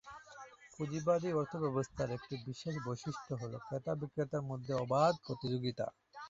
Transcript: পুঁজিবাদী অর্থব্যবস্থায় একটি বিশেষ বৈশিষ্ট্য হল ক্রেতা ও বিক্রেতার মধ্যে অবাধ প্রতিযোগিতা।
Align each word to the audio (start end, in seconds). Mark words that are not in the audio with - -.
পুঁজিবাদী 0.71 1.29
অর্থব্যবস্থায় 1.33 2.15
একটি 2.17 2.35
বিশেষ 2.47 2.73
বৈশিষ্ট্য 2.85 3.31
হল 3.41 3.53
ক্রেতা 3.65 3.91
ও 3.93 3.99
বিক্রেতার 4.01 4.47
মধ্যে 4.49 4.73
অবাধ 4.83 5.13
প্রতিযোগিতা। 5.25 5.85